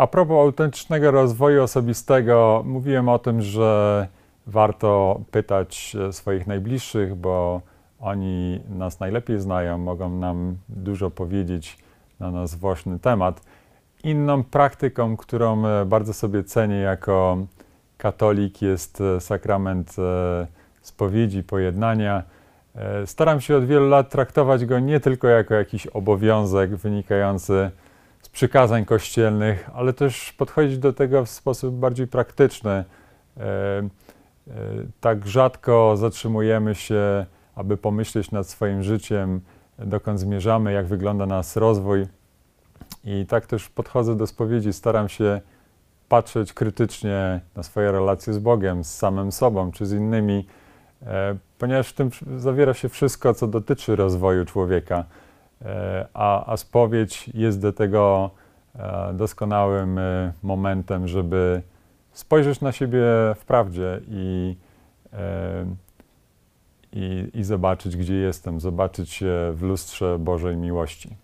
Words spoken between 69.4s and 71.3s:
w lustrze Bożej miłości.